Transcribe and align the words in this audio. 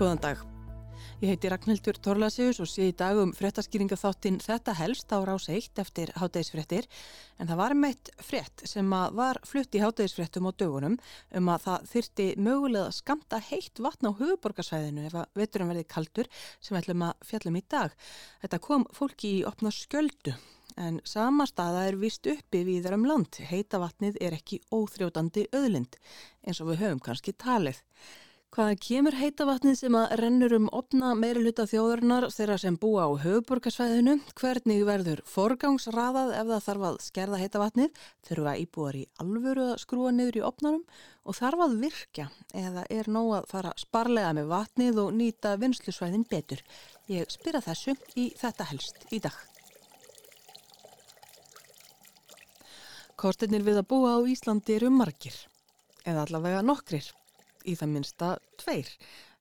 Góðan 0.00 0.20
dag. 0.22 0.38
Ég 1.20 1.34
heiti 1.34 1.48
Ragnhildur 1.52 1.98
Torlasius 2.00 2.56
og 2.64 2.68
sé 2.72 2.86
í 2.88 2.92
dag 2.96 3.18
um 3.20 3.34
frettaskýringa 3.36 3.98
þáttinn 4.00 4.38
Þetta 4.40 4.72
helst 4.78 5.10
á 5.12 5.20
rás 5.28 5.44
1 5.52 5.76
eftir 5.82 6.12
hátægisfrettir 6.16 6.86
en 7.36 7.50
það 7.50 7.58
var 7.60 7.74
meitt 7.76 8.08
frett 8.16 8.64
sem 8.64 8.88
var 8.88 9.36
flutt 9.44 9.76
í 9.76 9.82
hátægisfrettum 9.82 10.48
á 10.48 10.56
dögunum 10.56 10.94
um 11.36 11.50
að 11.52 11.66
það 11.66 11.84
þyrti 11.90 12.28
mögulega 12.46 12.94
skamta 12.96 13.42
heitt 13.50 13.82
vatn 13.84 14.08
á 14.08 14.16
höfuborgarsvæðinu 14.22 15.04
ef 15.10 15.18
að 15.20 15.36
veturum 15.42 15.74
verði 15.74 15.84
kaldur 15.92 16.32
sem 16.64 16.80
ætlum 16.80 17.04
að 17.10 17.28
fjallum 17.32 17.60
í 17.60 17.64
dag. 17.76 17.92
Þetta 18.40 18.62
kom 18.70 18.88
fólki 18.96 19.34
í 19.42 19.44
opna 19.52 19.74
skjöldu 19.82 20.32
en 20.80 21.02
sama 21.04 21.44
staða 21.44 21.84
er 21.90 22.00
vist 22.00 22.24
uppi 22.24 22.64
við 22.64 22.88
þar 22.88 22.96
um 22.96 23.06
land. 23.12 23.42
Heita 23.52 23.84
vatnið 23.84 24.16
er 24.16 24.40
ekki 24.40 24.62
óþrjótandi 24.72 25.50
öðlind 25.52 26.00
eins 26.40 26.64
og 26.64 26.72
við 26.72 26.86
höfum 26.86 27.04
kannski 27.04 27.36
talið. 27.36 27.84
Hvaða 28.50 28.74
kemur 28.82 29.14
heita 29.14 29.44
vatnið 29.46 29.76
sem 29.78 29.94
að 29.94 30.12
rennur 30.18 30.52
um 30.56 30.64
opna 30.74 31.12
meiri 31.14 31.38
hluta 31.44 31.68
þjóðurnar 31.70 32.24
þeirra 32.34 32.56
sem 32.58 32.74
búa 32.82 33.04
á 33.06 33.14
höfuborgarsvæðinu? 33.22 34.16
Hvernig 34.40 34.80
verður 34.88 35.20
forgangsraðað 35.30 36.32
ef 36.34 36.48
það 36.48 36.64
þarf 36.64 36.86
að 36.88 36.98
skerða 37.04 37.38
heita 37.38 37.60
vatnið? 37.62 38.00
Þurfa 38.26 38.54
íbúar 38.58 38.98
í 38.98 39.02
alvöru 39.22 39.68
að 39.68 39.78
skrúa 39.84 40.10
niður 40.16 40.40
í 40.40 40.42
opnarum 40.48 40.82
og 41.22 41.38
þarf 41.38 41.62
að 41.68 41.76
virkja 41.84 42.26
eða 42.64 42.84
er 42.90 43.12
nóg 43.14 43.30
að 43.36 43.46
fara 43.52 43.72
sparlega 43.78 44.34
með 44.40 44.50
vatnið 44.50 44.98
og 45.04 45.14
nýta 45.20 45.54
vinslusvæðin 45.62 46.26
betur? 46.34 46.66
Ég 47.06 47.30
spyrja 47.30 47.62
þessu 47.68 47.94
í 48.18 48.26
þetta 48.34 48.68
helst 48.72 49.06
í 49.14 49.22
dag. 49.22 49.38
Kortinir 53.14 53.62
við 53.62 53.78
að 53.84 53.88
búa 53.94 54.18
á 54.18 54.26
Íslandi 54.26 54.74
eru 54.80 54.90
margir 54.90 55.38
eða 56.02 56.26
allavega 56.26 56.66
nokkrir 56.66 57.14
í 57.64 57.76
það 57.78 57.92
minsta 57.96 58.36
tveir. 58.60 58.88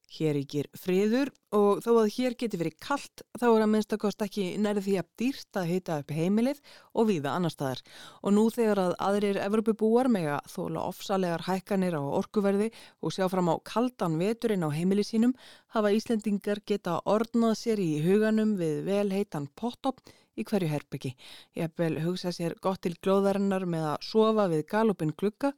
Hér 0.09 0.39
ykkur 0.39 0.67
friður 0.73 1.29
og 1.53 1.83
þó 1.85 1.89
að 1.99 2.07
hér 2.15 2.33
geti 2.39 2.57
verið 2.57 2.79
kallt 2.81 3.21
þá 3.37 3.43
er 3.45 3.61
að 3.61 3.69
minnstakost 3.75 4.23
ekki 4.25 4.45
nærið 4.57 4.87
því 4.87 4.95
að 4.97 5.09
dýrt 5.21 5.59
að 5.61 5.67
hita 5.69 5.97
upp 6.01 6.13
heimilið 6.17 6.61
og 6.97 7.09
viða 7.11 7.33
annar 7.37 7.53
staðar. 7.53 7.83
Og 8.25 8.33
nú 8.33 8.47
þegar 8.53 8.81
að 8.81 8.95
aðrir 9.05 9.37
Evropabúar 9.43 10.09
með 10.09 10.31
að 10.39 10.49
þóla 10.55 10.85
ofsalegar 10.89 11.45
hækkanir 11.45 11.99
á 12.01 12.01
orkuverði 12.01 12.71
og 13.05 13.13
sjá 13.13 13.27
fram 13.29 13.51
á 13.53 13.55
kaldan 13.61 14.17
veturinn 14.17 14.65
á 14.65 14.73
heimilið 14.73 15.11
sínum 15.11 15.35
hafa 15.75 15.93
Íslendingar 15.93 16.63
geta 16.65 16.97
ornað 17.05 17.59
sér 17.61 17.83
í 17.83 17.91
huganum 18.01 18.55
við 18.57 18.81
vel 18.89 19.11
heitan 19.13 19.45
pottopp 19.53 20.01
í 20.39 20.45
hverju 20.47 20.71
herbyggi. 20.71 21.13
Ég 21.57 21.67
hef 21.67 21.77
vel 21.77 21.99
hugsað 22.01 22.37
sér 22.37 22.57
gott 22.63 22.81
til 22.85 22.95
glóðarinnar 22.97 23.67
með 23.69 23.91
að 23.93 24.09
sofa 24.09 24.47
við 24.49 24.65
galopin 24.71 25.13
glukka 25.13 25.53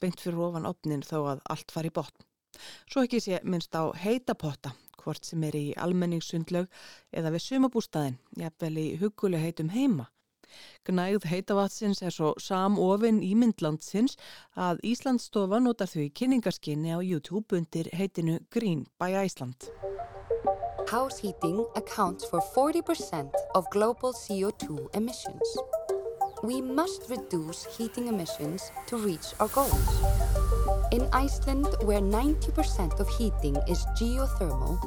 beint 0.00 0.20
fyrir 0.20 0.42
ofan 0.48 0.68
opnin 0.68 1.04
þó 1.06 1.18
að 1.34 1.44
allt 1.52 1.72
fari 1.74 1.92
botn. 1.94 2.26
Svo 2.88 3.04
ekki 3.04 3.20
sé 3.20 3.40
minnst 3.44 3.76
á 3.76 3.92
heitapotta, 3.92 4.72
hvort 5.02 5.24
sem 5.28 5.42
er 5.46 5.56
í 5.58 5.66
almenningssundlaug 5.76 6.68
eða 7.12 7.32
við 7.34 7.46
sumabústaðin, 7.46 8.20
jafnvel 8.40 8.76
í 8.82 8.86
huguleg 9.00 9.44
heitum 9.44 9.72
heima. 9.74 10.08
Gnægð 10.88 11.26
heitavatsins 11.30 12.00
er 12.06 12.14
svo 12.14 12.32
samofinn 12.40 13.18
í 13.24 13.32
myndlandsins 13.38 14.16
að 14.68 14.80
Íslandsstofa 14.92 15.60
notar 15.60 15.90
þau 15.90 16.04
í 16.06 16.12
kynningarskinni 16.20 16.94
á 16.96 17.00
YouTube 17.02 17.58
undir 17.58 17.90
heitinu 17.92 18.38
Green 18.54 18.86
by 19.00 19.12
Iceland. 19.26 19.68
House 20.86 21.18
heating 21.18 21.64
accounts 21.74 22.24
for 22.30 22.40
40% 22.54 23.34
of 23.54 23.66
global 23.74 24.14
CO2 24.14 24.86
emissions. 24.94 25.58
We 26.42 26.60
must 26.60 27.08
reduce 27.08 27.64
heating 27.76 28.08
emissions 28.08 28.70
to 28.88 28.98
reach 28.98 29.32
our 29.40 29.48
goals. 29.48 29.88
In 30.92 31.08
Iceland, 31.12 31.66
where 31.82 32.00
90% 32.00 33.00
of 33.00 33.08
heating 33.08 33.56
is 33.68 33.84
geothermal, 33.98 34.78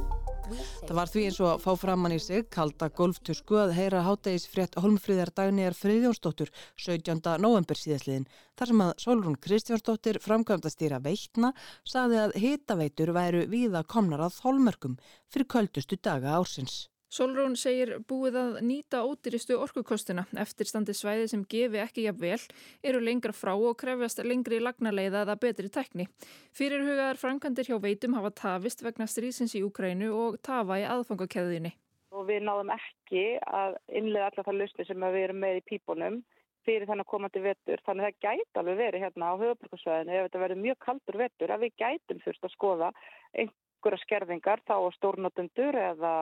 Það 0.82 0.96
var 0.98 1.10
því 1.12 1.24
eins 1.28 1.40
og 1.44 1.48
að 1.52 1.60
fá 1.62 1.74
framann 1.78 2.14
í 2.16 2.20
sig 2.24 2.48
kalda 2.50 2.88
golftusku 2.90 3.58
að 3.62 3.76
heyra 3.78 4.02
háttegis 4.02 4.48
frétt 4.50 4.78
Holmfríðar 4.82 5.30
Dagnýjar 5.38 5.78
Friðjónsdóttur 5.78 6.50
17. 6.74 7.22
november 7.44 7.78
síðasliðin 7.78 8.26
þar 8.58 8.72
sem 8.72 8.84
að 8.88 8.94
Solrún 9.04 9.38
Kristjónsdóttir 9.46 10.18
framkvæmda 10.24 10.72
stýra 10.74 10.98
veitna 11.06 11.54
saði 11.86 12.24
að 12.24 12.38
hitaveitur 12.42 13.14
væru 13.14 13.46
víða 13.52 13.84
komnar 13.86 14.26
að 14.26 14.40
þólmörkum 14.40 14.98
fyrir 15.30 15.52
köldustu 15.54 16.02
daga 16.02 16.34
ársins. 16.40 16.88
Solrún 17.10 17.56
segir 17.58 17.96
búið 18.06 18.36
að 18.38 18.58
nýta 18.62 19.00
ódýristu 19.02 19.56
orkukostuna 19.58 20.28
eftir 20.38 20.68
standi 20.70 20.94
svæði 20.94 21.26
sem 21.32 21.44
gefi 21.50 21.80
ekki 21.82 22.04
jafn 22.06 22.22
vel, 22.22 22.42
eru 22.86 23.00
lengra 23.02 23.34
frá 23.34 23.56
og 23.56 23.80
krefjast 23.82 24.22
lengri 24.22 24.60
lagnarleiða 24.62 25.24
eða 25.26 25.36
betri 25.42 25.72
tekni. 25.74 26.06
Fyrirhugaðar 26.54 27.18
frangandir 27.18 27.66
hjá 27.66 27.80
veitum 27.82 28.14
hafa 28.14 28.30
tafist 28.38 28.84
vegna 28.86 29.08
strísins 29.10 29.56
í 29.58 29.64
Úkrænu 29.66 30.12
og 30.14 30.38
tafa 30.46 30.78
í 30.78 30.86
aðfangakeðinni. 30.86 31.72
Og 32.14 32.28
við 32.28 32.46
náðum 32.46 32.70
ekki 32.76 33.24
að 33.42 33.80
innlega 33.90 34.28
allar 34.30 34.46
það 34.46 34.60
lusni 34.62 34.86
sem 34.86 35.06
við 35.08 35.24
erum 35.24 35.42
með 35.42 35.58
í 35.58 35.64
pípunum 35.72 36.20
fyrir 36.68 36.86
þannig 36.86 37.08
að 37.08 37.12
koma 37.16 37.32
til 37.34 37.42
vettur. 37.48 37.82
Þannig 37.88 38.06
að 38.06 38.12
það 38.12 38.28
gæti 38.28 38.62
alveg 38.62 38.78
verið 38.84 39.06
hérna 39.06 39.32
á 39.34 39.42
höfuborgarsvæðinu 39.42 40.14
ef 40.14 40.28
þetta 40.28 40.44
verður 40.44 40.62
mjög 40.68 40.78
kaldur 40.86 41.20
vettur 41.24 41.56
að 41.56 41.66
við 41.66 41.74
gætum 41.82 42.22
fyrst 42.22 42.46
að 42.46 42.54
skoða 42.54 42.92
einhverja 43.34 44.02
skerðingar 44.04 44.62
þá 44.70 44.76
á 44.78 44.90
stórnotundur 45.00 45.80
eða 45.80 46.14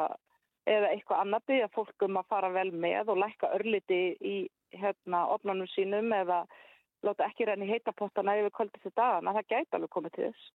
eða 0.68 0.92
eitthvað 0.94 1.24
annað 1.24 1.48
byggja 1.52 1.74
fólk 1.76 2.08
um 2.08 2.20
að 2.22 2.30
fara 2.34 2.54
vel 2.54 2.70
með 2.86 3.12
og 3.14 3.22
lækka 3.24 3.52
örliti 3.58 4.02
í 4.20 4.38
hérna 4.76 5.26
opnarnum 5.34 5.70
sínum 5.72 6.12
eða 6.14 6.44
láta 7.06 7.28
ekki 7.30 7.48
reyni 7.48 7.70
heitapottana 7.70 8.36
yfir 8.40 8.54
kvöldi 8.58 8.82
til 8.84 8.94
dagana. 8.96 9.36
Það 9.38 9.52
gæti 9.54 9.78
alveg 9.78 9.94
komið 9.94 10.16
til 10.16 10.26
þess. 10.28 10.48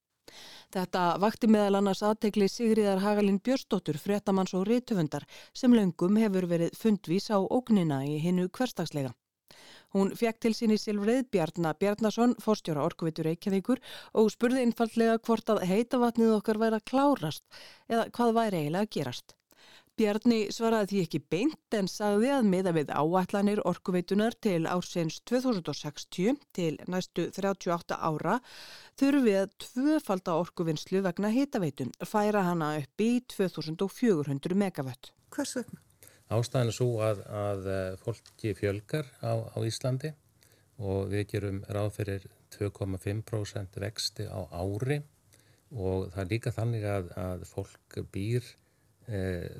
Þetta 0.71 1.01
vakti 1.19 1.47
meðal 1.51 1.79
annars 1.79 2.03
aðtegli 2.07 2.47
Sigriðar 2.47 3.01
Hagalín 3.03 3.41
Björstóttur, 3.43 3.97
fréttamanns 3.99 4.53
og 4.57 4.67
réttöfundar 4.69 5.25
sem 5.53 5.73
löngum 5.75 6.19
hefur 6.21 6.47
verið 6.51 6.77
fundvís 6.77 7.27
á 7.33 7.39
ógnina 7.41 8.03
í 8.07 8.19
hinnu 8.23 8.47
hverstagslega. 8.47 9.11
Hún 9.91 10.13
fekk 10.15 10.39
til 10.39 10.53
sín 10.55 10.71
í 10.71 10.79
Silfrið 10.79 11.25
Bjarnar 11.33 11.75
Bjarnason, 11.81 12.37
fórstjóra 12.39 12.85
Orkuvitur 12.87 13.27
Reykjavíkur 13.27 13.81
og 14.21 14.31
spurði 14.31 14.63
einfallega 14.63 15.17
hvort 15.27 15.51
að 15.51 15.65
heitavatnið 15.67 16.37
okkar 16.37 16.61
væri 16.61 16.79
að 16.79 16.87
klárast 16.93 17.61
eða 17.91 18.07
hvað 18.15 18.37
væri 18.39 18.61
eiginlega 18.61 18.87
að 18.87 18.93
gerast. 18.95 19.35
Bjarni 19.99 20.45
svaraði 20.55 20.87
því 20.89 20.99
ekki 21.05 21.19
beint 21.33 21.75
en 21.75 21.89
sagði 21.91 22.29
að 22.31 22.47
miða 22.47 22.71
við 22.77 22.91
áallanir 22.95 23.59
orkuveitunar 23.67 24.37
til 24.39 24.63
ársins 24.71 25.19
2060 25.29 26.39
til 26.55 26.71
næstu 26.87 27.27
38 27.27 27.97
ára 27.99 28.37
þurfum 28.99 29.27
við 29.27 29.37
að 29.41 29.53
tvöfalda 29.65 30.37
orkuvinnslu 30.41 31.03
vegna 31.05 31.31
hitaveitun, 31.35 31.91
færa 32.07 32.45
hana 32.47 32.73
upp 32.79 33.03
í 33.03 33.11
2400 33.35 34.57
megavött. 34.63 35.11
Hvers 35.35 35.57
vegna? 35.59 35.83
Ástæðan 36.31 36.71
er 36.71 36.77
svo 36.77 36.89
að, 37.03 37.23
að 37.27 37.65
fólki 37.99 38.55
fjölgar 38.55 39.09
á, 39.19 39.51
á 39.51 39.57
Íslandi 39.67 40.13
og 40.79 41.11
við 41.11 41.27
gerum 41.33 41.59
ráð 41.67 41.91
fyrir 41.99 42.27
2,5% 42.55 43.79
vexti 43.83 44.25
á 44.31 44.39
ári 44.55 45.01
og 45.71 46.09
það 46.13 46.21
er 46.23 46.31
líka 46.31 46.55
þannig 46.55 46.87
að, 46.87 47.11
að 47.19 47.45
fólk 47.51 47.99
býr 48.15 48.47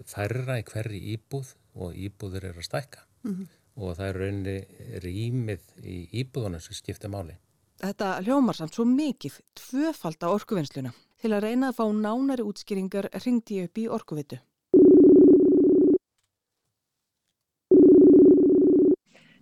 færra 0.08 0.60
í 0.60 0.66
hverri 0.68 1.00
íbúð 1.16 1.56
og 1.76 1.96
íbúður 1.96 2.50
er 2.50 2.58
að 2.58 2.68
stækka 2.68 3.06
mm 3.24 3.32
-hmm. 3.32 3.48
og 3.76 3.96
það 3.98 4.08
er 4.08 4.20
rauninni 4.20 4.58
rýmið 5.06 5.64
í 5.84 5.98
íbúðunum 6.22 6.62
sem 6.62 6.74
skipta 6.74 7.08
máli. 7.08 7.38
Þetta 7.82 8.22
hljómar 8.22 8.56
samt 8.56 8.74
svo 8.74 8.86
mikið 8.86 9.40
tvöfald 9.58 10.22
á 10.22 10.30
orkuvinnsluna. 10.30 10.92
Til 11.22 11.34
að 11.34 11.44
reyna 11.44 11.70
að 11.70 11.78
fá 11.78 11.86
nánari 11.94 12.44
útskýringar 12.46 13.10
ringdi 13.26 13.58
ég 13.60 13.70
upp 13.70 13.78
í 13.78 13.88
orkuvitu. 13.90 14.38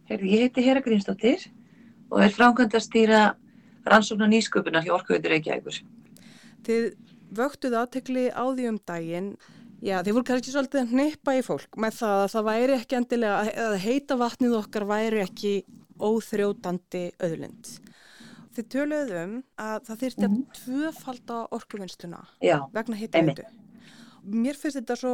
Herði, 0.10 0.32
ég 0.34 0.40
heiti 0.42 0.62
Hera 0.66 0.82
Grímsdóttir 0.82 1.52
og 2.10 2.24
er 2.24 2.34
framkvæmd 2.34 2.76
að 2.76 2.86
stýra 2.86 3.20
rannsóknar 3.86 4.32
nýsköpunar 4.32 4.86
hjá 4.86 4.96
Orkuvitur 4.96 5.36
Reykjavíkur. 5.36 5.82
Þið 6.66 6.88
vöktuð 7.38 7.76
átekli 7.78 8.26
á 8.34 8.44
því 8.50 8.68
um 8.72 8.80
daginn 8.90 9.30
Já, 9.80 10.02
þið 10.04 10.16
voru 10.18 10.28
kannski 10.28 10.52
svolítið 10.52 10.82
að 10.82 10.96
neypa 11.00 11.36
í 11.38 11.44
fólk 11.46 11.78
með 11.80 12.00
það 12.02 12.22
að 12.24 12.32
það 12.34 12.48
væri 12.50 12.74
ekki 12.76 12.98
endilega, 12.98 13.54
að 13.64 13.76
heita 13.86 14.18
vatnið 14.20 14.56
okkar 14.58 14.86
væri 14.90 15.22
ekki 15.24 15.54
óþrjótandi 16.04 17.04
öðlund. 17.24 17.72
Þið 18.58 18.68
töluðu 18.74 19.18
um 19.22 19.34
að 19.62 19.88
það 19.88 20.04
þyrti 20.04 20.26
að 20.26 20.34
mhm. 20.34 20.44
tvöfalda 20.60 21.40
orkuvinnsluna 21.56 22.22
vegna 22.76 23.00
heita 23.00 23.24
veitu. 23.24 23.48
Mér 24.30 24.58
finnst 24.60 24.82
þetta 24.82 24.98
svo, 25.00 25.12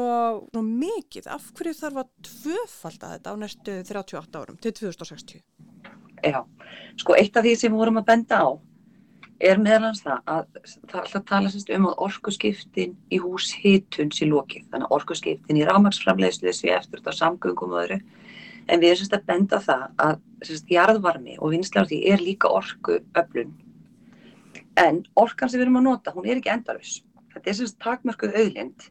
svo 0.50 0.62
mikið, 0.65 1.27
af 1.29 1.51
hverju 1.56 1.75
þarf 1.77 2.00
að 2.01 2.07
tvöfalda 2.25 3.11
þetta 3.13 3.33
á 3.33 3.35
næstu 3.38 3.75
38 3.85 4.39
árum 4.41 4.57
til 4.63 4.73
2060? 4.81 5.44
Já, 6.25 6.39
sko 6.97 7.13
eitt 7.19 7.38
af 7.38 7.45
því 7.45 7.53
sem 7.59 7.69
við 7.69 7.83
vorum 7.83 8.01
að 8.01 8.07
benda 8.09 8.41
á 8.41 8.47
er 9.39 9.59
meðalans 9.59 10.03
það 10.05 10.29
að 10.31 10.45
það 10.63 10.93
er 10.93 11.01
alltaf 11.01 11.15
að 11.19 11.25
tala 11.31 11.77
um 11.77 11.87
að 11.89 12.03
orkuskiptin 12.07 12.93
í 13.11 13.19
hús 13.23 13.49
hitun 13.59 14.13
sér 14.15 14.31
lókið, 14.31 14.67
þannig 14.71 14.87
að 14.87 14.95
orkuskiptin 14.99 15.59
í 15.59 15.65
rámaksframlegslu 15.67 16.49
þessi 16.49 16.71
eftir 16.75 17.01
þetta 17.01 17.17
samgöngum 17.19 17.75
öðru, 17.81 17.99
en 18.67 18.81
við 18.81 18.93
erum 18.93 19.01
semst 19.01 19.17
að 19.17 19.27
benda 19.31 19.59
það 19.65 19.83
að 20.05 20.15
semst 20.47 20.71
jarðvarmi 20.71 21.35
og 21.39 21.51
vinslar 21.53 21.89
því 21.89 21.99
er 22.13 22.23
líka 22.23 22.51
orkuöflun. 22.51 23.51
En 24.79 25.03
orkan 25.15 25.51
sem 25.51 25.59
við 25.59 25.67
erum 25.67 25.81
að 25.81 25.87
nota, 25.89 26.15
hún 26.15 26.25
er 26.27 26.39
ekki 26.39 26.51
endalus 26.51 27.01
þetta 27.35 27.51
er 27.51 27.57
semst 27.59 27.79
takmörkuð 27.83 28.35
auðlind. 28.39 28.89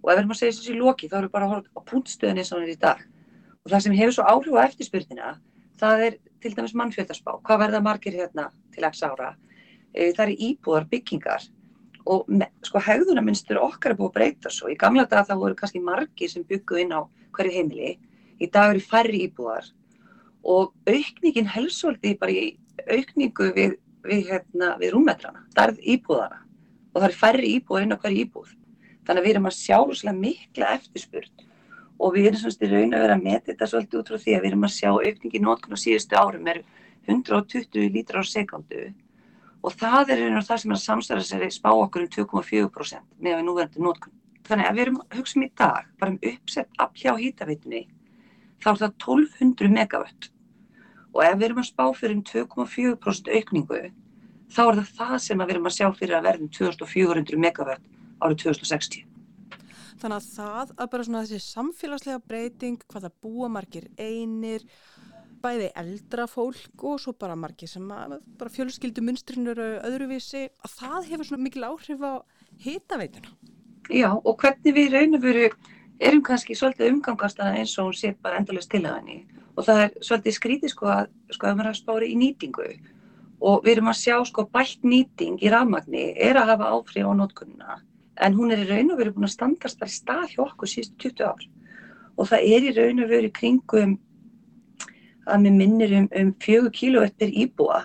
Og 0.00 0.10
ef 0.10 0.14
við 0.14 0.22
erum 0.22 0.34
að 0.34 0.40
segja 0.40 0.56
þessi 0.56 0.78
loki 0.78 1.10
þá 1.10 1.16
erum 1.18 1.28
við 1.28 1.34
bara 1.34 1.46
að 1.46 1.54
horfa 1.54 1.76
á 1.76 1.80
punktstöðinni 1.90 2.42
eins 2.42 2.52
og 2.52 2.58
hann 2.58 2.66
er 2.68 2.72
í 2.72 2.80
dag. 2.80 3.02
Og 3.60 3.72
það 3.72 3.84
sem 3.84 3.96
hefur 3.98 4.16
svo 4.16 4.26
áhrif 4.30 4.56
á 4.56 4.64
eftirspurnina 4.64 5.30
það 5.80 6.04
er 6.06 6.18
til 6.40 6.52
dæmis 6.56 6.76
mannfjöldarspá 6.76 7.36
hvað 7.44 7.62
verða 7.64 7.82
margir 7.84 8.16
hérna 8.16 8.48
til 8.72 8.86
x 8.88 9.02
ára 9.04 9.34
það 9.94 10.22
er 10.26 10.34
íbúðar 10.48 10.86
byggingar. 10.90 11.48
Og 12.10 12.30
sko 12.64 12.80
hegðunarmynstur 12.82 13.60
okkar 13.60 13.92
er 13.92 13.98
búið 13.98 14.10
að 14.10 14.16
breyta 14.16 14.52
svo. 14.52 14.70
Í 14.72 14.78
gamla 14.78 15.06
daga 15.08 15.28
það 15.28 15.42
voru 15.42 15.58
kannski 15.58 15.82
margir 15.84 16.32
sem 16.32 16.46
bygguð 16.48 16.84
inn 16.84 16.96
á 16.96 17.00
hverju 17.36 17.54
heimili. 17.54 17.96
Í 18.40 18.48
dag 18.48 18.72
eru 18.72 18.82
færri 18.82 19.26
íbúðar 19.26 19.68
og 20.40 20.72
aukningin 20.88 21.50
helsvöldi 21.52 22.14
bara 22.16 22.32
í 22.32 22.54
aukningu 22.88 23.50
við, 23.52 23.74
við, 24.06 24.22
hérna, 24.30 24.70
við 24.80 24.94
rúmmetrana, 24.94 25.44
darð 25.52 25.82
íbúðana 25.84 26.40
og 26.94 27.02
það 27.02 27.08
er 27.10 27.18
færri 27.18 27.52
íbúðar 27.58 27.84
inn 27.84 27.94
á 27.94 28.00
hverju 28.00 28.24
íbúð. 28.24 28.54
Þannig 29.04 29.20
að 29.20 29.26
við 29.26 29.34
erum 29.34 29.50
að 29.50 29.56
sjá 29.58 29.76
svolítið 29.76 30.18
mikla 30.20 30.72
eftirspurn. 30.78 31.44
Og 32.00 32.14
við 32.16 32.30
erum 32.30 32.40
svona 32.40 32.70
raun 32.72 32.96
að 32.96 33.04
vera 33.04 33.16
að 33.18 33.24
metja 33.26 33.46
þetta 33.50 33.68
svolítið 33.70 34.00
út 34.00 34.10
frá 34.10 34.18
því 34.24 34.34
að 34.34 34.40
við 34.40 34.50
erum 34.50 34.66
að 34.66 34.74
sjá 34.78 34.90
aukningi 34.90 35.42
nótkunn 35.44 35.76
á 35.76 35.84
síðustu 35.84 36.16
árum 36.16 36.48
er 36.48 36.62
120 37.06 37.92
lítrar 37.92 38.24
á 38.24 38.32
sekundu 38.32 38.86
og 39.60 39.76
það 39.76 40.12
er 40.14 40.22
einhvern 40.22 40.34
veginn 40.34 40.48
það 40.48 40.62
sem 40.62 40.72
er 40.72 40.78
að 40.78 40.84
samstæða 40.86 41.26
sér 41.28 41.46
spá 41.54 41.70
okkur 41.70 42.06
um 42.06 42.10
2,4% 42.16 43.16
með 43.20 43.42
núverandi 43.46 43.84
nótkunn. 43.84 44.16
Þannig 44.48 44.66
að 44.66 44.76
við 44.76 44.84
erum 44.86 45.00
að 45.02 45.16
hugsa 45.18 45.38
um 45.38 45.44
í 45.44 45.50
dag 45.60 45.88
bara 46.00 46.14
um 46.14 46.20
uppsett 46.32 46.80
afhjá 46.84 47.12
hýtavitinni 47.20 47.82
þá 48.60 48.70
er 48.72 48.80
það 48.80 48.94
1200 49.04 49.72
megawatt 49.76 50.30
og 51.10 51.22
ef 51.26 51.36
við 51.36 51.46
erum 51.48 51.62
að 51.62 51.68
spá 51.70 51.84
fyrir 51.98 52.16
um 52.16 52.24
2,4% 52.30 53.30
aukningu 53.36 53.82
þá 54.50 54.62
er 54.64 54.80
það 54.80 54.90
það 54.98 55.14
sem 55.26 55.42
við 55.44 55.54
erum 55.54 55.70
að 55.70 55.76
sjá 55.76 55.86
fyrir 55.98 56.18
að 56.18 56.26
verðum 56.28 56.50
2400 56.56 57.40
megawatt 57.44 57.88
árið 58.20 58.42
2060. 58.44 59.06
Þannig 60.00 60.16
að 60.16 60.28
það 60.32 60.70
að 60.80 60.90
bara 60.94 61.04
svona 61.06 61.22
þessi 61.28 61.52
samfélagslega 61.54 62.22
breyting, 62.24 62.80
hvað 62.88 63.06
það 63.06 63.16
búa 63.26 63.50
margir 63.52 63.88
einir, 64.00 64.64
bæði 65.42 65.70
eldra 65.80 66.26
fólk 66.30 66.84
og 66.84 67.00
svo 67.02 67.14
bara 67.16 67.36
margir 67.38 67.70
sem 67.70 67.88
að 67.92 68.18
bara 68.38 68.52
fjölskyldu 68.52 69.04
munstrinur 69.04 69.60
öðruvísi, 69.80 70.48
að 70.64 70.76
það 70.78 71.10
hefur 71.10 71.30
svona 71.30 71.46
mikil 71.46 71.66
áhrif 71.68 72.04
á 72.04 72.12
hitaveituna. 72.60 73.34
Já 73.90 74.10
og 74.14 74.34
hvernig 74.38 74.76
við 74.76 74.92
raun 74.94 75.18
og 75.18 75.22
veru 75.24 75.50
erum 76.00 76.22
kannski 76.24 76.56
svolítið 76.56 76.94
umgangast 76.94 77.40
eins 77.44 77.76
og 77.78 77.90
hún 77.90 77.98
sé 77.98 78.14
bara 78.22 78.40
endalist 78.40 78.70
til 78.72 78.84
að 78.86 78.96
henni 79.00 79.18
og 79.56 79.66
það 79.66 79.82
er 79.84 79.94
svolítið 80.00 80.36
skrítið 80.36 80.72
sko 80.72 80.90
að 80.94 81.10
sko 81.36 81.48
að 81.50 81.58
maður 81.58 81.78
spári 81.78 82.10
í 82.12 82.18
nýtingu 82.20 82.68
og 83.40 83.64
við 83.64 83.72
erum 83.74 83.90
að 83.92 84.00
sjá 84.00 84.16
sko 84.28 84.46
bætt 84.54 84.84
nýting 84.86 85.40
í 85.44 85.52
rafmagni 85.52 86.06
er 86.16 86.40
að 86.40 86.54
hafa 86.54 86.70
áfrið 86.76 87.10
á 87.10 87.12
nótkunna 87.20 87.80
en 88.24 88.36
hún 88.36 88.52
er 88.54 88.64
í 88.64 88.68
raun 88.68 88.94
og 88.94 89.00
veru 89.00 89.14
búin 89.16 89.28
að 89.28 89.34
standast 89.36 89.80
bara 89.80 89.92
í 89.92 89.96
stað 89.96 90.26
hjá 90.34 90.42
okkur 90.46 90.72
síðust 90.72 90.96
20 91.04 91.26
ár 91.28 91.44
og 92.16 92.30
það 92.30 92.48
er 92.54 92.68
í 92.68 92.74
raun 92.78 93.04
og 93.04 93.12
veru 93.12 93.32
kringum 93.36 93.98
að 95.30 95.44
mér 95.46 95.56
minnir 95.56 95.96
um, 95.98 96.08
um 96.20 96.32
4 96.44 96.72
kW 96.76 97.08
per 97.18 97.34
íbúa 97.44 97.82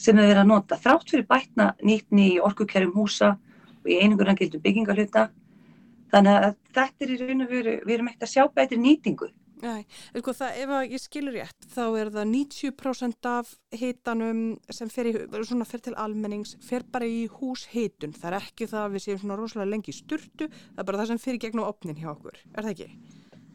sem 0.00 0.16
við 0.16 0.32
erum 0.32 0.46
að 0.46 0.52
nota 0.54 0.80
þrátt 0.80 1.12
fyrir 1.12 1.28
bætna 1.28 1.72
nýtni 1.84 2.30
í 2.34 2.40
orkukerjum 2.40 2.96
húsa 2.96 3.34
og 3.80 3.90
í 3.90 3.98
einingurna 4.00 4.36
gildum 4.38 4.64
byggingarhluta 4.64 5.28
þannig 6.12 6.48
að 6.48 6.56
þetta 6.76 7.06
er 7.06 7.12
í 7.14 7.20
raun 7.20 7.44
og 7.44 7.52
veru 7.52 7.76
við 7.84 7.94
erum 7.96 8.10
ekkert 8.10 8.26
að 8.26 8.34
sjá 8.34 8.46
betri 8.54 8.80
nýtingu 8.80 9.30
Nei, 9.60 9.82
sko 10.16 10.32
það, 10.32 10.58
ef 10.62 10.70
ég 10.88 11.02
skilur 11.02 11.34
rétt, 11.36 11.66
þá 11.74 11.82
er 12.00 12.10
það 12.14 12.30
90% 12.30 13.28
af 13.28 13.50
hitanum 13.76 14.40
sem 14.72 14.88
fer, 14.92 15.10
í, 15.10 15.12
fer 15.68 15.82
til 15.84 15.96
almennings, 16.00 16.54
fer 16.64 16.86
bara 16.88 17.04
í 17.04 17.26
húshitun. 17.28 18.14
Það 18.16 18.30
er 18.30 18.38
ekki 18.38 18.68
það 18.70 18.86
að 18.86 18.96
við 18.96 19.04
séum 19.04 19.20
svona 19.20 19.36
rosalega 19.36 19.72
lengi 19.74 19.92
í 19.92 19.98
sturtu, 19.98 20.48
það 20.48 20.80
er 20.80 20.88
bara 20.88 21.02
það 21.02 21.12
sem 21.12 21.22
fer 21.26 21.36
í 21.36 21.42
gegnum 21.44 21.68
opnin 21.68 22.00
hjá 22.00 22.08
okkur. 22.14 22.40
Er 22.54 22.64
það 22.64 22.72
ekki? 22.72 22.88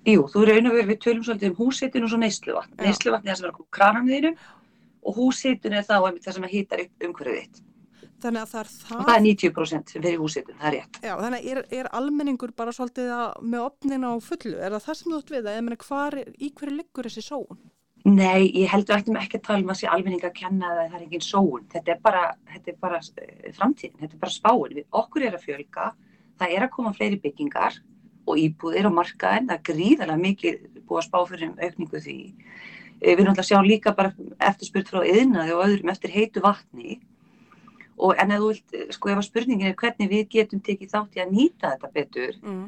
Jú, 0.06 0.25
þú 0.30 0.42
raun 0.46 0.69
og 0.69 0.75
verið, 0.75 0.90
við 0.92 0.98
tölum 1.02 1.24
svolítið 1.25 1.50
um 1.50 1.56
húshitun 1.57 2.04
og 2.06 2.12
svo 2.12 2.18
neysluvatn. 2.22 2.74
Neysluvatn 2.78 3.25
er 3.25 3.31
það 3.31 3.40
sem 3.40 3.48
er 3.50 3.69
krananðinu 3.74 4.31
og 5.02 5.16
húshitun 5.18 5.78
er 5.78 5.86
þá 5.88 5.96
það 5.98 6.36
sem 6.36 6.52
hitar 6.52 6.84
upp 6.84 7.07
umhverfið 7.07 7.40
þitt. 7.40 7.62
Þannig 8.22 8.44
að 8.44 8.52
það 8.52 8.60
er 8.62 8.69
það... 8.72 9.00
Og 9.00 9.07
það 9.07 9.16
er 9.16 9.24
90% 9.25 9.94
sem 9.94 10.04
fyrir 10.06 10.22
húsitun, 10.22 10.60
það 10.60 10.68
er 10.69 10.75
rétt. 10.75 11.00
Já, 11.02 11.13
þannig 11.19 11.40
að 11.40 11.50
er, 11.52 11.62
er 11.80 11.90
almenningur 12.00 12.54
bara 12.57 12.74
svolítið 12.75 13.10
með 13.42 13.66
opnin 13.66 14.06
á 14.06 14.13
fullu? 14.28 14.54
Er 14.60 14.75
það 14.75 14.86
það 14.86 15.00
sem 15.00 15.12
þú 15.12 15.22
ætti 15.24 15.36
við 15.36 15.50
að, 15.50 15.57
ég 15.57 15.66
meina, 15.66 15.80
hvar, 15.88 16.19
í 16.22 16.52
hverju 16.60 16.75
liggur 16.78 17.10
þessi 17.10 17.25
sóun? 17.25 17.66
Nei, 18.06 18.46
ég 18.54 18.69
heldur 18.69 19.00
eftir 19.00 19.16
með 19.16 19.25
ekki 19.25 19.40
að 19.42 19.46
tala 19.48 19.66
um 19.66 19.74
að 19.74 19.80
sé 19.80 19.90
almenning 19.90 20.25
að 20.28 20.36
kenna 20.38 20.69
að 20.69 20.80
það 20.84 20.98
er 21.00 21.06
engin 21.07 21.25
sóun. 21.25 21.66
Þetta 21.74 21.94
er 21.96 22.02
bara, 22.06 22.24
þetta 22.54 22.72
er 22.72 22.80
bara 22.86 23.02
eh, 23.02 23.52
framtíðin, 23.57 23.98
þetta 24.04 24.13
er 24.13 24.22
bara 24.22 24.36
spáin. 24.36 24.75
Við, 24.78 24.88
okkur 25.02 25.25
er 25.25 25.38
að 25.38 25.46
fjölga, 25.48 25.88
það 26.38 26.54
er 26.54 26.66
að 26.68 26.74
koma 26.78 26.94
fleiri 26.94 27.22
byggingar 27.24 27.80
og 28.36 28.42
íbúðir 28.42 28.90
og 28.90 28.96
markaðin, 28.96 29.50
það 29.50 29.58
er 29.58 29.66
gríðarlega 29.70 30.22
mikið 30.22 30.62
búið 30.86 31.02
að 31.02 31.08
spá 31.08 31.20
fyrir 31.32 31.50
um 31.50 31.60
aukningu 31.64 32.02
því. 32.04 32.18
Eh, 33.02 33.12
við 33.12 33.24
erum 33.24 33.32
alltaf 33.34 33.46
að 33.46 33.50
sjá 33.50 33.60
líka 33.66 33.94
bara 33.96 34.14
eftirspurt 34.50 34.92
frá 34.92 35.02
yðnaði 35.08 35.56
og 35.56 35.64
öðrum 35.66 35.94
eftir 35.94 36.16
heitu 36.16 36.44
vatni 36.44 37.00
og 37.96 38.18
en 38.20 38.34
ef 38.36 38.42
þú 38.42 38.50
vilt, 38.52 38.76
sko 38.92 39.12
ef 39.12 39.22
að 39.22 39.28
spurningin 39.30 39.70
er 39.72 39.78
hvernig 39.80 40.12
við 40.12 40.26
getum 40.34 40.60
tekið 40.64 40.92
þátt 40.92 41.16
í 41.16 41.22
að 41.24 41.32
nýta 41.32 41.72
þetta 41.72 41.92
betur, 41.96 42.36
mm. 42.44 42.66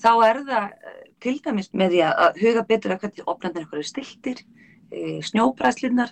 þá 0.00 0.10
er 0.24 0.40
það 0.48 0.66
eh, 0.70 1.02
til 1.20 1.36
dæmis 1.44 1.68
með 1.76 1.94
því 1.94 2.02
að 2.08 2.40
huga 2.40 2.64
betur 2.70 2.94
að 2.94 3.04
hvernig 3.04 3.28
opnarnir 3.34 3.66
eitthvað 3.66 3.82
er 3.82 3.90
stiltir, 3.90 4.42
snjóbræslinnar 5.28 6.10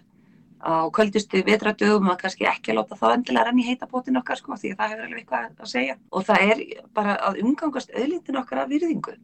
á 0.58 0.90
kvöldustu 0.94 1.42
vetradögum 1.46 2.10
að 2.12 2.20
kannski 2.24 2.46
ekki 2.50 2.72
að 2.72 2.80
láta 2.80 2.98
það 2.98 3.16
endilega 3.16 3.48
renni 3.48 3.66
heita 3.66 3.88
bótin 3.90 4.20
okkar 4.20 4.40
sko 4.40 4.58
því 4.58 4.74
það 4.76 4.92
hefur 4.92 5.06
alveg 5.06 5.24
eitthvað 5.24 5.64
að 5.64 5.72
segja. 5.72 5.98
Og 6.10 6.28
það 6.28 6.52
er 6.52 6.62
bara 6.94 7.16
að 7.28 7.42
umgangast 7.44 7.92
öðlindin 7.94 8.40
okkar 8.42 8.64
af 8.64 8.72
virðingu. 8.72 9.16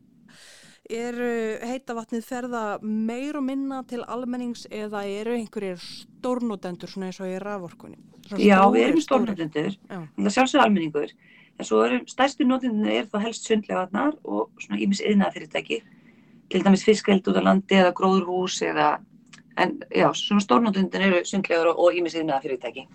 Er 0.92 1.16
heitavatnið 1.64 2.26
ferða 2.28 2.64
meir 2.82 3.38
og 3.38 3.46
minna 3.46 3.78
til 3.88 4.02
almennings 4.04 4.66
eða 4.68 5.06
eru 5.08 5.32
einhverjir 5.38 5.80
stórnótendur 5.80 6.92
svona 6.92 7.08
eins 7.08 7.22
og 7.24 7.30
í 7.30 7.38
raforkunni? 7.40 7.96
Já, 8.36 8.58
við 8.72 8.90
erum 8.90 9.00
stórnótendur, 9.04 9.78
það 9.88 10.34
sjálfsögur 10.36 10.64
almenningur, 10.64 11.14
en 11.56 11.68
svo 11.68 11.80
eru 11.86 12.02
stærstu 12.08 12.44
nótendur 12.44 12.92
er 12.92 13.08
þá 13.08 13.18
helst 13.24 13.48
sundlegaðnar 13.48 14.18
og 14.24 14.52
svona 14.60 14.80
ímis 14.84 15.00
yðnaða 15.04 15.38
fyrirtæki, 15.38 15.80
til 16.52 16.62
dæmis 16.64 16.84
fiskeld 16.84 17.32
út 17.32 17.40
á 17.40 17.42
landi 17.48 17.80
eða 17.80 17.94
gróðurhús 17.96 18.60
eða, 18.68 18.98
en 19.56 19.78
já, 19.90 20.08
svona 20.14 20.44
stórnótendur 20.44 21.02
eru 21.08 21.24
sundlegar 21.24 21.72
og 21.74 21.96
ímis 21.96 22.16
yðnaða 22.18 22.44
fyrirtæki. 22.44 22.86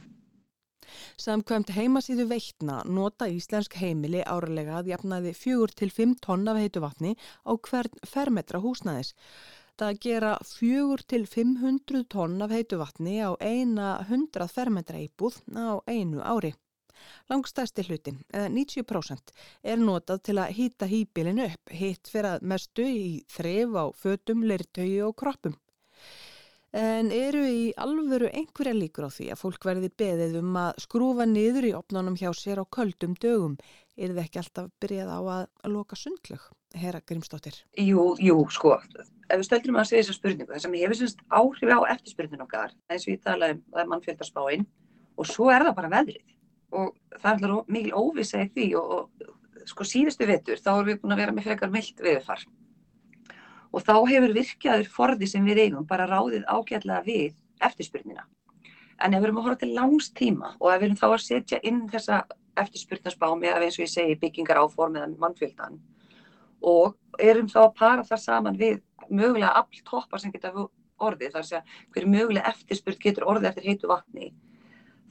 Samkvæmt 1.19 1.73
heimasíðu 1.75 2.25
veitna 2.29 2.77
nota 2.87 3.27
Íslensk 3.27 3.75
heimili 3.81 4.21
árlega 4.23 4.77
að 4.79 4.93
jafnaði 4.93 5.33
4-5 5.35 6.15
tonn 6.23 6.47
af 6.47 6.59
heitu 6.61 6.83
vatni 6.83 7.11
á 7.43 7.51
hvern 7.67 7.99
fermetra 8.07 8.61
húsnæðis. 8.63 9.11
Það 9.79 9.99
gera 10.05 10.31
4-500 10.47 12.05
tonn 12.11 12.39
af 12.43 12.55
heitu 12.55 12.79
vatni 12.79 13.19
á 13.19 13.35
eina 13.39 13.91
100 14.07 14.47
fermetra 14.55 15.03
íbúð 15.03 15.41
á 15.55 15.83
einu 15.87 16.23
ári. 16.23 16.53
Langstæsti 17.31 17.85
hlutin, 17.87 18.17
eða 18.33 18.49
90%, 18.51 19.31
er 19.63 19.79
notað 19.79 20.23
til 20.27 20.37
að 20.41 20.55
hýta 20.57 20.87
hýbilin 20.89 21.43
upp, 21.45 21.71
hitt 21.71 22.11
fyrir 22.11 22.35
að 22.35 22.47
mestu 22.51 22.83
í 22.83 23.23
þref 23.31 23.75
á 23.75 23.85
fötum, 23.95 24.43
leirtögi 24.43 24.99
og 25.05 25.15
kroppum. 25.19 25.55
En 26.69 27.09
eru 27.09 27.41
í 27.49 27.61
alvöru 27.81 28.27
einhverja 28.29 28.75
líkur 28.77 29.07
á 29.07 29.09
því 29.09 29.31
að 29.33 29.39
fólk 29.41 29.63
verði 29.65 29.89
beðið 29.97 30.35
um 30.43 30.57
að 30.61 30.81
skrúfa 30.83 31.25
niður 31.25 31.65
í 31.65 31.73
opnánum 31.73 32.17
hjá 32.19 32.29
sér 32.37 32.61
á 32.61 32.65
köldum 32.69 33.15
dögum? 33.17 33.55
Er 33.97 34.13
þið 34.13 34.21
ekki 34.21 34.41
alltaf 34.43 34.67
byrjað 34.79 35.09
á 35.09 35.19
að 35.19 35.71
loka 35.73 35.97
sundlög, 35.97 36.43
herra 36.77 37.01
Grímsdóttir? 37.01 37.57
Jú, 37.73 38.13
jú, 38.21 38.37
sko. 38.53 38.75
Ef 39.29 39.41
við 39.41 39.47
stöldum 39.47 39.81
að 39.81 39.89
segja 39.89 40.03
þessa 40.03 40.17
spurningu, 40.19 40.53
þess 40.53 40.69
að 40.69 40.75
mér 40.75 40.85
hefur 40.85 40.99
semst 41.01 41.25
áhrif 41.33 41.73
á 41.73 41.79
eftirspurningum 41.95 42.45
okkar, 42.45 42.77
eins 42.89 43.07
og 43.07 43.15
ég 43.15 43.25
talaði 43.25 43.57
um 43.57 43.65
það 43.65 43.81
er 43.81 43.91
mannfjöldarspáinn 43.95 44.69
og 45.17 45.27
svo 45.27 45.49
er 45.49 45.65
það 45.65 45.77
bara 45.81 45.93
veðrið. 45.97 46.37
Og 46.69 46.93
það 47.17 47.43
er 47.49 47.57
mikil 47.73 47.97
óvisa 47.97 48.45
í 48.45 48.49
því 48.53 48.69
og, 48.77 48.93
og 48.93 49.69
sko 49.73 49.85
síðustu 49.89 50.29
vetur 50.29 50.61
þá 50.61 50.71
erum 50.75 50.89
við 50.93 51.01
búin 51.01 51.17
að 51.17 51.21
vera 51.23 51.33
með 51.35 51.49
frekar 51.49 51.73
myllt 51.73 52.01
viðfar 52.05 52.45
og 53.71 53.85
þá 53.85 53.93
hefur 54.09 54.33
virkjaður 54.35 54.91
forði 54.93 55.29
sem 55.29 55.45
við 55.45 55.63
eigum 55.65 55.87
bara 55.87 56.07
ráðið 56.09 56.47
ágætlega 56.49 57.03
við 57.05 57.35
eftirspurnina. 57.65 58.25
En 58.99 59.13
ef 59.13 59.21
við 59.21 59.29
erum 59.29 59.39
að 59.39 59.47
horfa 59.47 59.61
til 59.61 59.73
langs 59.75 60.09
tíma 60.15 60.55
og 60.59 60.73
ef 60.73 60.81
við 60.81 60.87
erum 60.89 60.99
þá 60.99 61.07
að 61.09 61.21
setja 61.25 61.61
inn 61.63 61.85
þessa 61.91 62.23
eftirspurnarsbá 62.59 63.29
með 63.39 63.63
eins 63.63 63.77
og 63.79 63.85
ég 63.85 63.93
segi 63.93 64.17
byggingar 64.19 64.59
áform 64.63 64.97
eða 64.99 65.13
mannfjöldan 65.21 65.79
og 66.59 66.97
erum 67.23 67.47
þá 67.47 67.61
að 67.63 67.73
para 67.79 68.03
það 68.03 68.23
saman 68.25 68.59
við 68.59 68.81
mögulega 69.07 69.53
all 69.55 69.81
toppar 69.87 70.21
sem 70.21 70.33
geta 70.33 70.51
orðið 70.99 71.35
þar 71.35 71.47
að 71.59 71.73
hverju 71.93 72.11
mögulega 72.11 72.51
eftirspurn 72.51 72.99
getur 72.99 73.27
orðið 73.31 73.49
eftir 73.51 73.69
heitu 73.69 73.91
vatni 73.91 74.31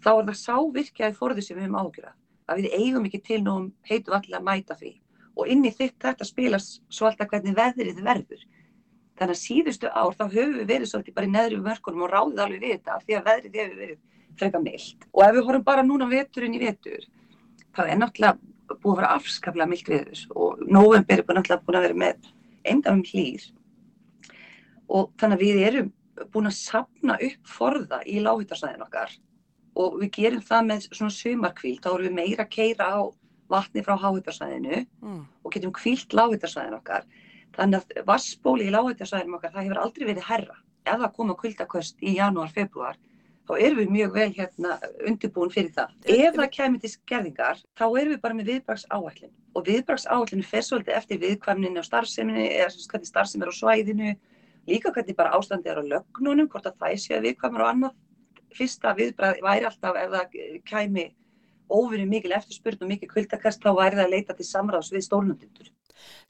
þá 0.04 0.10
er 0.12 0.26
það 0.28 0.40
sá 0.42 0.56
virkjaði 0.74 1.16
forði 1.16 1.44
sem 1.44 1.56
við 1.56 1.68
höfum 1.68 1.80
ágjörað 1.80 2.16
að 2.48 2.60
við 2.62 2.76
eigum 2.78 3.08
ekki 3.08 3.22
til 3.24 3.40
nú 3.44 3.54
um 3.62 3.70
heitu 3.88 4.12
vatni 4.12 4.36
að 4.36 4.46
mæta 4.50 4.76
því 4.78 4.92
og 5.38 5.50
inn 5.52 5.64
í 5.64 5.72
þitt 5.74 5.96
þetta 6.02 6.26
spilast 6.26 6.80
svo 6.90 7.08
alltaf 7.08 7.30
hvernig 7.30 7.56
veðrið 7.56 8.02
verður. 8.04 8.44
Þannig 9.18 9.34
að 9.34 9.42
síðustu 9.42 9.90
ár 9.90 10.14
þá 10.14 10.24
höfum 10.26 10.58
við 10.58 10.68
verið 10.72 10.90
svolítið 10.90 11.16
bara 11.16 11.28
í 11.28 11.32
neðri 11.32 11.62
mörkunum 11.62 12.04
og 12.06 12.12
ráðið 12.12 12.44
alveg 12.44 12.64
við 12.64 12.74
þetta 12.76 12.98
því 13.04 13.16
að 13.18 13.30
veðrið 13.30 13.58
hefur 13.62 13.80
verið 13.82 13.98
freka 14.38 14.62
meilt. 14.62 15.08
Og 15.14 15.24
ef 15.24 15.34
við 15.34 15.48
horfum 15.48 15.66
bara 15.66 15.86
núna 15.86 16.10
veturinn 16.10 16.54
í 16.54 16.62
vetur, 16.62 17.06
þá 17.74 17.82
er 17.86 17.98
náttúrulega 17.98 18.38
búið 18.76 18.92
að 18.92 19.00
vera 19.00 19.12
afskaplega 19.16 19.70
milt 19.70 19.88
við 19.88 20.02
þess 20.10 20.26
og 20.34 20.64
november 20.68 21.22
er 21.22 21.24
að, 21.24 21.62
búin 21.64 21.78
að 21.78 21.86
vera 21.86 22.00
með 22.02 22.28
eindafum 22.68 23.04
hlýr 23.08 23.46
og 24.88 25.08
þannig 25.20 25.38
að 25.38 25.44
við 25.44 25.62
erum 25.68 25.90
búin 26.34 26.50
að 26.50 26.58
sapna 26.58 27.16
upp 27.28 27.50
forða 27.56 28.00
í 28.04 28.18
láhýttarsæðin 28.24 28.84
okkar 28.84 29.14
og 29.78 29.98
við 30.02 30.12
gerum 30.18 30.44
það 30.44 30.68
með 30.68 30.86
svona 30.88 31.14
sumarkvíld, 31.14 31.82
þá 31.84 31.90
erum 31.92 32.08
við 32.08 32.16
meira 32.18 32.44
að 32.44 32.54
keira 32.56 32.88
á 32.90 33.00
vatni 33.52 33.84
frá 33.86 33.96
háhýttarsæðinu 33.98 34.84
mm. 34.84 35.20
og 35.44 35.54
getum 35.54 35.74
kvílt 35.76 36.14
láhýttarsæðin 36.16 36.78
okkar. 36.78 37.04
Þannig 37.56 37.82
að 37.82 38.06
vassbóli 38.08 38.68
í 38.68 38.74
láhýttarsæðinum 38.74 39.38
okkar, 39.38 39.54
það 39.54 39.68
hefur 39.68 39.82
aldrei 39.82 40.08
verið 40.12 40.28
herra. 40.28 40.58
Ef 40.88 41.02
það 41.02 41.14
koma 41.16 41.36
kvöldaköst 41.38 42.02
í 42.04 42.14
janúar, 42.16 42.52
februar, 42.54 42.98
þá 43.48 43.52
erum 43.56 43.80
við 43.80 43.92
mjög 43.96 44.14
vel 44.14 44.30
hérna 44.36 44.78
undirbúin 45.08 45.52
fyrir 45.52 45.72
það. 45.76 45.92
Ef 46.04 46.36
það 46.36 46.50
kemur 46.56 46.82
til 46.82 46.92
skerðingar, 46.92 47.60
þá 47.78 47.84
erum 47.88 48.14
við 48.14 48.24
bara 48.24 48.38
með 48.38 48.50
viðbrags 48.52 48.88
áallin 48.92 49.34
og 49.56 49.64
viðbrags 49.66 50.06
áallinu 50.06 50.44
fer 50.46 50.62
svolítið 50.62 50.98
eftir 50.98 51.20
viðkvæmninni 51.22 51.80
á 51.82 51.88
starfseminni 51.88 52.44
eða 52.60 52.68
hvernig 52.92 53.08
starfsemi 53.08 53.46
er 53.46 53.50
á 53.50 53.56
svæðinu, 53.58 54.12
líka 54.68 54.92
hvernig 54.94 55.16
bara 55.18 55.32
ástandi 55.34 55.72
er 55.72 55.80
á 55.80 55.84
lögnunum, 55.94 56.50
hvort 56.52 56.68
að 56.68 56.76
það 56.82 57.00
sé 57.02 57.20
viðkvæmur 57.24 57.64
og 57.64 57.70
annað. 57.72 57.96
Fyrsta 58.54 58.94
viðbrað 58.96 59.40
væri 59.44 59.66
alltaf 59.68 59.98
ef 59.98 60.12
það 60.14 60.36
kæmi 60.68 61.06
óvinni 61.70 62.06
mikil 62.08 62.36
eftirspurn 62.36 62.84
og 62.84 62.92
mikil 62.92 63.10
kvildakast, 63.10 63.62
þá 63.62 63.74
væri 63.76 63.98
það 63.98 64.06
að 64.06 64.14
leita 64.16 64.38
til 64.38 64.48
samráðs 64.48 64.92
við 64.94 65.06
stórnundindur 65.08 65.72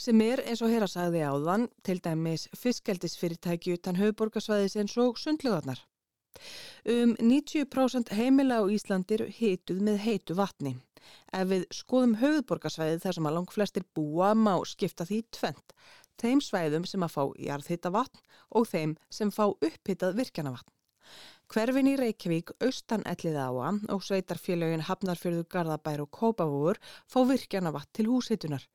sem 0.00 0.21
er 0.25 0.42
eins 0.47 0.62
og 0.64 0.73
heyra 0.73 0.88
sagði 0.90 1.23
áðan 1.28 1.68
til 1.87 1.99
dæmis 2.04 2.47
fiskeldisfyrirtæki 2.57 3.76
utan 3.76 3.99
höfuborgarsvæðis 4.00 4.76
eins 4.80 4.97
og 5.00 5.18
sundlugarnar. 5.21 5.80
Um 6.88 7.16
90% 7.18 8.12
heimila 8.14 8.62
á 8.62 8.64
Íslandir 8.71 9.26
hituð 9.40 9.83
með 9.85 10.00
heitu 10.07 10.38
vatni. 10.38 10.76
Ef 11.33 11.49
við 11.50 11.66
skoðum 11.75 12.18
höfuborgarsvæði 12.23 13.02
þar 13.04 13.18
sem 13.18 13.28
að 13.28 13.37
lang 13.38 13.52
flestir 13.52 13.87
búa 13.97 14.35
má 14.37 14.54
skipta 14.68 15.07
því 15.09 15.23
tvent. 15.35 15.76
Þeim 16.18 16.42
svæðum 16.42 16.87
sem 16.87 17.04
að 17.07 17.14
fá 17.14 17.23
jarðhita 17.38 17.92
vatn 17.95 18.23
og 18.59 18.66
þeim 18.71 18.97
sem 19.11 19.30
fá 19.35 19.47
upphitað 19.50 20.18
virkjana 20.18 20.54
vatn. 20.57 20.77
Hverfin 21.48 21.86
í 21.88 21.94
Reykjavík, 21.96 22.50
austan 22.60 23.00
ellið 23.08 23.36
áa 23.40 23.68
og 23.94 24.02
sveitarfélögin 24.04 24.82
Hafnarfjörður, 24.84 25.46
Garðabær 25.54 26.02
og 26.02 26.10
Kópavúur 26.12 26.76
fá 27.08 27.22
virkjana 27.30 27.72
vatn 27.72 27.94
til 27.96 28.04
húshitunar. 28.10 28.66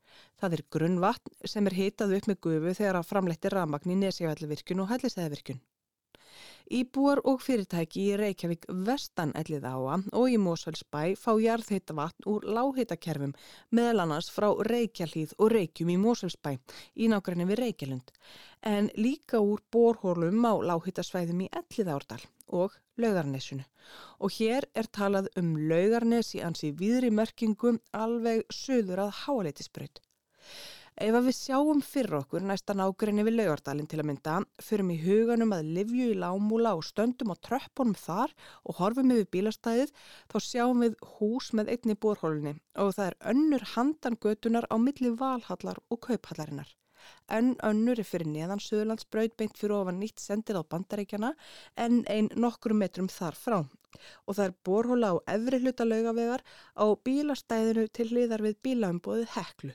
Það 0.41 0.55
er 0.57 0.63
grunnvatn 0.73 1.51
sem 1.53 1.69
er 1.69 1.77
hitað 1.77 2.15
upp 2.17 2.31
með 2.31 2.39
gufu 2.47 2.73
þegar 2.79 2.97
að 2.97 3.11
framletti 3.11 3.51
ramagn 3.53 3.93
í 3.93 3.99
Nesjafællavirkjun 4.01 4.81
og 4.81 4.89
Hellisæðavirkjun. 4.89 5.61
Íbúar 6.73 7.19
og 7.29 7.41
fyrirtæki 7.45 8.07
í 8.07 8.17
Reykjavík 8.17 8.65
vestan 8.87 9.35
ellið 9.37 9.67
áa 9.69 9.99
og 9.99 10.31
í 10.31 10.39
Mósfellsbæ 10.41 11.13
fá 11.19 11.31
jarðheita 11.43 11.93
vatn 11.93 12.25
úr 12.31 12.47
láheitakerfum 12.57 13.35
meðal 13.69 14.05
annars 14.07 14.31
frá 14.33 14.47
Reykjalíð 14.69 15.35
og 15.37 15.53
Reykjum 15.53 15.91
í 15.93 15.99
Mósfellsbæ 16.01 16.55
í 16.95 17.11
nákvæmni 17.11 17.49
við 17.51 17.61
Reykjalund 17.61 18.15
en 18.63 18.89
líka 18.95 19.41
úr 19.43 19.59
borhólum 19.75 20.45
á 20.47 20.53
láheitasvæðum 20.69 21.43
í 21.45 21.49
ellið 21.59 21.91
árdal 21.95 22.21
og 22.59 22.77
laugarnesunu 23.01 23.65
og 24.23 24.37
hér 24.37 24.67
er 24.79 24.87
talað 24.97 25.27
um 25.39 25.55
laugarnes 25.71 26.31
í 26.37 26.43
ansi 26.47 26.71
viðri 26.79 27.11
merkingum 27.11 27.81
alveg 27.91 28.45
söður 28.53 29.07
að 29.07 29.17
háleitisbröð. 29.23 29.99
Ef 30.93 31.15
að 31.17 31.25
við 31.25 31.35
sjáum 31.35 31.79
fyrir 31.81 32.19
okkur 32.19 32.43
næsta 32.45 32.75
nákvæmni 32.77 33.23
við 33.25 33.35
laugardalinn 33.39 33.87
til 33.89 33.97
að 33.99 34.07
mynda, 34.11 34.35
förum 34.61 34.91
í 34.93 34.97
huganum 35.01 35.55
að 35.55 35.71
livju 35.77 36.11
í 36.13 36.19
lámúla 36.21 36.75
og 36.77 36.85
stöndum 36.85 37.33
á 37.33 37.35
tröppunum 37.47 37.97
þar 37.97 38.35
og 38.61 38.77
horfum 38.77 39.15
yfir 39.15 39.31
bílastæðið, 39.33 39.89
þá 40.29 40.37
sjáum 40.49 40.85
við 40.85 40.95
hús 41.15 41.49
með 41.57 41.73
einni 41.73 41.97
bórhólunni 41.97 42.55
og 42.77 42.93
það 42.93 43.09
er 43.09 43.19
önnur 43.33 43.67
handan 43.73 44.19
götunar 44.21 44.69
á 44.69 44.77
milli 44.77 45.15
valhallar 45.17 45.81
og 45.89 46.03
kauphallarinnar. 46.05 46.69
Önn 47.37 47.53
önnur 47.69 47.99
er 47.99 48.07
fyrir 48.07 48.29
neðan 48.29 48.61
Suðurlandsbraut 48.63 49.37
beint 49.39 49.59
fyrir 49.59 49.75
ofan 49.77 49.99
nýtt 50.01 50.23
sendir 50.23 50.59
á 50.59 50.63
bandaríkjana 50.63 51.33
en 51.85 52.01
ein 52.15 52.29
nokkrum 52.35 52.81
metrum 52.83 53.11
þar 53.11 53.37
frá. 53.39 53.59
Og 54.27 54.35
það 54.37 54.45
er 54.47 54.57
borhóla 54.67 55.13
á 55.13 55.15
efri 55.35 55.61
hluta 55.61 55.87
laugavegar 55.87 56.43
á 56.75 56.85
bílastæðinu 57.05 57.87
til 57.93 58.09
hliðar 58.11 58.43
við 58.47 58.59
bílaumbóðið 58.67 59.33
heklu. 59.37 59.73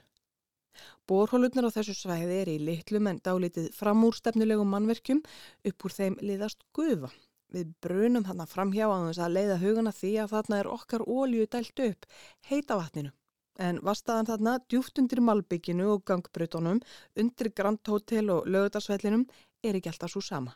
Borhólutnar 1.08 1.66
á 1.66 1.74
þessu 1.74 1.94
svæði 1.96 2.42
er 2.42 2.50
í 2.52 2.58
litlum 2.60 3.08
en 3.10 3.22
dálítið 3.24 3.70
framúrstefnulegum 3.78 4.68
mannverkjum 4.74 5.22
upp 5.70 5.86
úr 5.88 5.94
þeim 5.94 6.18
liðast 6.20 6.66
gufa. 6.76 7.10
Við 7.54 7.70
brunum 7.84 8.26
þarna 8.28 8.46
framhjá 8.50 8.84
að 8.92 9.06
þess 9.08 9.22
að 9.24 9.36
leiða 9.38 9.56
hugana 9.62 9.92
því 9.96 10.10
að 10.22 10.34
þarna 10.34 10.58
er 10.60 10.68
okkar 10.74 11.04
ólju 11.08 11.46
dælt 11.54 11.82
upp, 11.86 12.06
heita 12.50 12.76
vatninu. 12.76 13.14
En 13.58 13.80
vastaðan 13.82 14.28
þarna 14.28 14.54
djúft 14.70 14.98
undir 15.02 15.20
Malbygginu 15.24 15.88
og 15.96 16.04
gangbrutunum, 16.06 16.78
undir 17.18 17.50
Grand 17.50 17.90
Hotel 17.90 18.30
og 18.30 18.46
lögutarsvellinum 18.46 19.26
er 19.66 19.78
ekki 19.78 19.90
alltaf 19.90 20.12
svo 20.12 20.22
sama. 20.22 20.54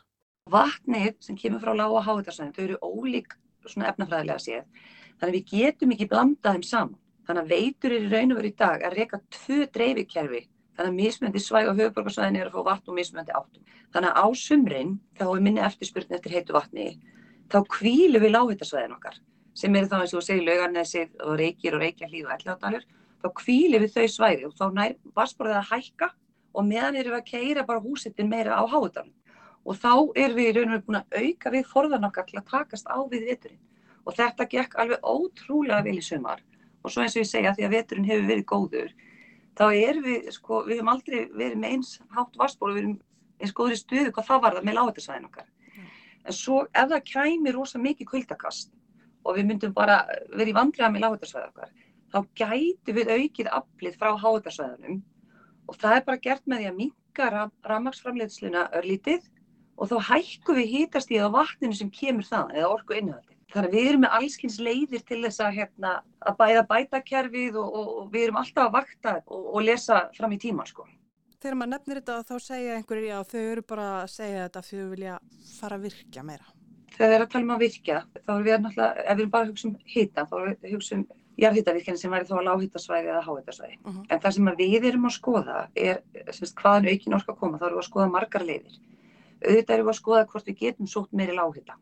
Vatnið 0.51 1.17
sem 1.23 1.37
kemur 1.39 1.59
frá 1.63 1.73
lága 1.75 2.03
háutarsvellinum, 2.07 2.55
þau 2.55 2.63
eru 2.63 2.77
ólík 2.83 3.35
efnafræðilega 3.63 4.39
séð. 4.43 4.63
Þannig 5.19 5.29
að 5.29 5.37
við 5.37 5.51
getum 5.51 5.93
ekki 5.95 6.09
blandað 6.11 6.57
þeim 6.57 6.65
saman. 6.69 6.99
Þannig 7.27 7.43
að 7.43 7.51
veitur 7.53 7.93
er 7.95 8.07
í 8.07 8.09
raun 8.11 8.33
og 8.33 8.39
veru 8.39 8.49
í 8.49 8.57
dag 8.59 8.83
að 8.83 8.97
reyka 8.99 9.19
tvö 9.31 9.59
dreifikerfi. 9.75 10.41
Þannig 10.75 10.91
að 10.91 10.97
mismöndi 10.97 11.41
svæg 11.43 11.69
og 11.69 11.77
höfuborgarsvæðin 11.79 12.39
er 12.39 12.49
að 12.49 12.55
fá 12.57 12.65
vatn 12.67 12.91
og 12.91 12.97
mismöndi 12.97 13.35
áttum. 13.37 13.67
Þannig 13.93 14.09
að 14.09 14.19
á 14.19 14.27
sumrin, 14.41 14.95
þá 15.19 15.25
er 15.29 15.43
minni 15.45 15.63
eftirspurning 15.63 16.17
eftir 16.17 16.33
heitu 16.33 16.55
vatni, 16.55 16.87
þá 17.53 17.59
kvílu 17.69 18.19
við 18.23 18.33
láhittasvæðin 18.33 18.95
okkar, 18.97 19.19
sem 19.57 19.75
eru 19.75 19.89
þá 19.91 19.97
eins 20.01 20.13
og 20.17 20.25
segir 20.25 20.45
laugarnesið 20.47 21.23
og 21.23 21.35
reykir 21.39 21.77
og 21.77 21.83
reykjarlíð 21.83 22.27
og 22.27 22.35
elljáðdalur, 22.37 22.85
þá 23.23 23.27
kvílu 23.39 23.81
við 23.83 23.97
þau 23.97 24.07
svæði 24.15 24.47
og 24.47 24.55
þá 24.59 24.65
nær 24.77 24.95
vassborðið 25.17 25.59
að 25.59 25.69
hækka 25.71 26.09
og 26.53 26.65
meðan 26.69 26.97
erum 27.01 27.15
við 27.15 27.19
að 27.19 27.29
keira 27.29 27.65
bara 27.67 27.83
húsittin 27.83 28.31
meira 28.31 28.57
á 28.57 28.63
háutan. 28.69 29.11
Og 29.63 29.77
þá 29.79 29.93
erum 30.19 30.39
við 30.39 30.49
í 30.49 30.55
raun 30.57 30.73
og 30.73 30.73
veru 30.73 30.87
búin 30.87 30.99
að 30.99 31.21
auka 31.21 31.53
við 31.53 31.69
forðan 31.69 32.09
okkar 32.09 32.25
til 32.27 32.39
að 32.41 32.49
takast 32.51 32.89
á 32.89 32.97
við 33.09 33.29
veturinn. 33.29 33.61
Og 34.03 34.17
þetta 34.17 34.49
gekk 34.51 34.75
alveg 34.81 35.05
ótrúlega 35.07 35.85
vel 35.85 35.95
í 36.01 36.03
sumar 36.03 36.41
og 36.83 36.91
svo 36.91 37.03
eins 37.03 37.15
og 37.15 37.23
ég 37.23 37.29
segja 37.29 37.55
því 37.55 37.65
að 37.67 37.75
veturinn 37.77 38.07
hefur 38.09 38.29
verið 38.29 38.45
góður 38.51 38.93
þá 39.57 39.65
erum 39.71 40.05
við, 40.07 40.29
sko, 40.35 40.61
við 40.67 40.79
hefum 40.79 40.93
aldrei 40.93 41.19
verið 41.31 41.57
með 41.61 41.75
eins 41.75 41.95
hátt 42.15 42.39
og 42.41 42.69
við 42.69 42.79
erum 42.83 42.95
eins 43.39 43.55
góður 43.55 43.75
í 43.75 43.81
stuðu 43.81 44.13
hvað 44.13 44.29
það 44.29 44.43
var 44.45 44.57
það 44.57 44.67
með 44.67 44.77
látasvæðin 44.79 45.27
okkar 45.29 45.47
mm. 45.47 45.91
en 46.27 46.37
svo 46.37 46.61
ef 46.65 46.89
það 46.93 47.05
kæmi 47.11 47.53
rosa 47.55 47.81
mikið 47.81 48.09
kvöldakast 48.11 48.72
og 49.23 49.37
við 49.37 49.49
myndum 49.49 49.73
bara 49.75 50.03
verið 50.33 50.53
í 50.53 50.57
vandræða 50.59 50.91
með 50.93 51.05
látasvæðin 51.05 51.51
okkar 51.51 51.73
þá 52.13 52.19
gætu 52.39 52.95
við 52.97 53.13
aukið 53.17 53.51
aflið 53.59 53.99
frá 53.99 54.11
hátasvæðinum 54.23 55.03
og 55.67 55.77
það 55.81 55.97
er 55.97 56.07
bara 56.09 56.23
gert 56.27 56.47
með 56.47 56.63
því 56.63 56.71
að 56.71 56.79
minka 56.81 57.29
ram, 57.33 57.53
rammagsframleiðsluna 57.71 58.65
örlítið 58.79 59.29
og 59.77 59.89
þá 59.89 59.97
hækku 60.11 60.57
við 60.59 60.73
hítast 60.77 61.13
í 61.13 61.21
það 61.21 61.37
vatninu 61.37 61.77
sem 61.77 61.93
kemur 61.93 62.27
það 62.27 62.57
eða 62.57 62.73
orku 62.75 62.99
innhaldi 62.99 63.33
Þannig 63.53 63.69
að 63.69 63.75
við 63.77 63.87
erum 63.87 64.01
með 64.01 64.13
allskynns 64.17 64.55
leiðir 64.65 65.03
til 65.05 65.19
þess 65.21 65.41
að, 65.45 65.57
hérna, 65.59 65.91
að 66.25 66.37
bæða 66.39 66.63
bætakerfið 66.71 67.59
og, 67.61 67.75
og, 67.77 67.91
og 67.99 68.07
við 68.13 68.25
erum 68.25 68.39
alltaf 68.41 68.65
að 68.65 68.73
vakta 68.79 69.13
og, 69.27 69.43
og 69.53 69.65
lesa 69.67 69.99
fram 70.17 70.33
í 70.33 70.39
tíman 70.41 70.69
sko. 70.69 70.87
Þegar 71.37 71.59
maður 71.59 71.71
nefnir 71.75 71.99
þetta 71.99 72.17
þá 72.31 72.47
segja 72.47 72.79
einhverju 72.79 73.13
að 73.13 73.29
þau 73.29 73.43
eru 73.43 73.65
bara 73.69 73.87
að 73.99 74.09
segja 74.15 74.47
þetta 74.47 74.65
fyrir 74.65 74.87
að 74.87 74.93
vilja 74.95 75.19
fara 75.59 75.77
að 75.77 75.87
virkja 75.89 76.25
meira. 76.25 76.49
Þegar 76.93 77.09
við 77.09 77.15
erum 77.15 77.27
að 77.27 77.33
tala 77.33 77.43
um 77.43 77.53
að 77.55 77.63
virkja 77.63 77.99
þá 78.13 78.31
erum 78.33 78.45
við 78.47 78.57
náttúrulega, 78.63 79.03
ef 79.03 79.17
við 79.17 79.21
erum 79.23 79.33
bara 79.33 79.43
að 79.43 79.51
hugsa 79.51 79.67
um 79.67 79.75
hýta 79.93 80.25
þá 80.29 80.33
erum 80.37 80.49
við 80.53 80.67
að 80.67 80.75
hugsa 80.75 80.95
um 80.97 81.05
jarðhýtavirkjana 81.41 81.97
sem 81.99 82.13
væri 82.13 82.27
þá 82.29 82.33
að 82.37 82.47
lághýtasvæði 82.47 83.09
eða 83.09 83.21
háhýtasvæði. 83.27 83.77
Uh 83.79 83.89
mhm. 83.89 83.99
-huh. 83.99 84.05
En 84.09 84.19
það 84.19 84.31
sem 84.35 84.49
við 84.57 84.85
erum 84.89 85.05
að 85.09 85.15
skoða 85.17 85.57
er 85.75 86.01
semst, 86.31 86.55
hvaðan 86.61 86.89
aukin 86.91 87.17
orka 87.17 87.33
koma, 87.33 87.57
þá 87.57 87.65
erum 87.65 87.77
við 87.77 87.83
að 87.83 87.89
skoða 87.89 88.09
margar 88.11 88.45
leiðir. 88.45 88.75
Auðvitað 89.43 89.75
erum 89.75 89.87
við 89.87 89.93
að 89.93 90.01
skoða 90.01 90.27
hvort 90.27 90.47
við 90.47 90.59
getum 90.59 90.87
sótt 90.87 91.11
meiri 91.11 91.33
lághýta 91.33 91.75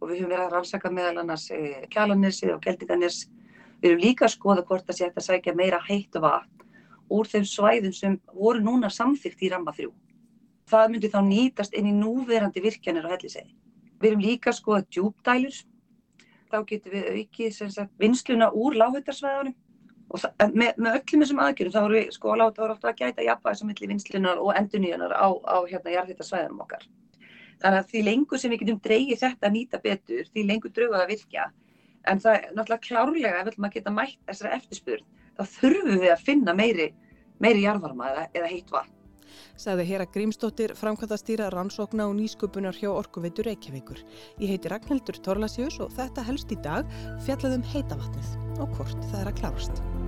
og 0.00 0.08
við 0.10 0.18
höfum 0.18 0.30
verið 0.30 0.44
að 0.44 0.52
rannsaka 0.52 0.90
meðal 0.90 1.18
annars 1.18 1.50
e, 1.50 1.86
kjalanessi 1.90 2.52
og 2.52 2.60
geldinganes. 2.60 3.28
Við 3.82 3.90
höfum 3.90 4.04
líka 4.04 4.24
að 4.24 4.34
skoða 4.36 4.64
hvort 4.68 4.86
það 4.86 5.12
að 5.16 5.26
sækja 5.26 5.54
meira 5.54 5.80
heitt 5.88 6.14
vatn 6.14 6.54
úr 7.10 7.28
þeim 7.28 7.44
svæðum 7.44 7.92
sem 7.92 8.20
voru 8.32 8.60
núna 8.60 8.90
samþygt 8.90 9.42
í 9.42 9.50
ramma 9.52 9.72
þrjú. 9.72 9.92
Það 10.70 10.90
myndi 10.90 11.10
þá 11.12 11.20
nýtast 11.24 11.74
inn 11.76 11.90
í 11.90 11.92
núverandi 11.92 12.62
virkjanir 12.64 13.04
á 13.04 13.12
hellisegi. 13.12 13.52
Við 14.04 14.12
höfum 14.12 14.24
líka 14.28 14.52
að 14.52 14.58
skoða 14.60 14.86
djúpdælur. 14.92 15.60
Þá 16.52 16.58
getum 16.68 16.92
við 16.92 17.06
aukið 17.18 17.60
sagt, 17.72 17.94
vinsluna 17.98 18.50
úr 18.52 18.76
það, 20.12 20.52
með, 20.52 20.76
með 20.78 20.98
öllum 20.98 21.24
þessum 21.24 21.40
aðgjörnum 21.44 21.74
þá 21.74 21.80
voru 21.80 21.96
við 21.96 22.10
sko 22.14 22.32
að 22.32 22.40
láta 22.40 22.64
ára 22.64 22.76
að 22.76 22.98
gæta 23.00 23.26
jafnvægis 23.26 23.62
á 23.64 23.68
milli 23.68 23.90
vinslunar 23.90 24.42
og 24.42 24.52
enduníunar 24.58 25.14
á, 25.14 25.26
á 25.32 25.56
hérna 25.70 25.94
jarðhættarsvæðanum 25.94 26.64
okkar. 26.64 26.86
Þannig 27.62 27.80
að 27.80 27.90
því 27.90 28.02
lengur 28.08 28.40
sem 28.40 28.52
við 28.52 28.62
getum 28.64 28.80
dreigið 28.84 29.22
þetta 29.22 29.48
að 29.48 29.54
nýta 29.56 29.80
betur, 29.84 30.26
því 30.32 30.46
lengur 30.50 30.74
drauga 30.74 31.02
að 31.02 31.14
virkja. 31.14 31.46
En 32.04 32.20
það 32.20 32.36
er 32.38 32.50
náttúrulega 32.52 32.86
klárlega 32.88 33.38
ef 33.38 33.46
við 33.46 33.52
ætlum 33.54 33.68
að 33.68 33.76
geta 33.78 33.94
mætt 33.94 34.18
þessari 34.28 34.56
eftirspurn, 34.58 35.06
þá 35.38 35.42
þurfum 35.54 36.02
við 36.02 36.12
að 36.12 36.26
finna 36.26 36.56
meiri, 36.58 36.90
meiri 37.40 37.64
jarðvarma 37.64 38.10
eða, 38.12 38.26
eða 38.34 38.50
heitt 38.52 38.74
vatn. 38.74 39.03
Saði 39.56 39.88
Hera 39.88 40.06
Grímsdóttir, 40.06 40.74
framkvæmtastýra 40.78 41.50
rannsókna 41.54 42.08
og 42.10 42.16
nýsköpunar 42.18 42.76
hjá 42.78 42.90
Orkuveitur 42.92 43.48
Reykjavíkur. 43.50 44.04
Ég 44.40 44.54
heiti 44.54 44.72
Ragnhildur 44.72 45.20
Torlasjós 45.24 45.80
og 45.84 45.92
þetta 45.96 46.26
helst 46.28 46.54
í 46.54 46.60
dag 46.64 46.88
fjallaðum 47.26 47.66
heita 47.74 48.00
vatnið 48.00 48.58
og 48.60 48.74
hvort 48.78 49.06
það 49.10 49.20
er 49.22 49.30
að 49.32 49.38
klárast. 49.42 50.03